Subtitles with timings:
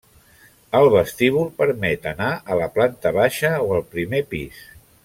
[0.79, 4.69] El vestíbul permet anar a la planta baixa o al primer pis.